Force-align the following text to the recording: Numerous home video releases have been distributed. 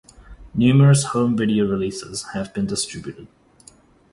Numerous 0.55 1.03
home 1.03 1.37
video 1.37 1.67
releases 1.67 2.23
have 2.33 2.55
been 2.55 2.65
distributed. 2.65 3.27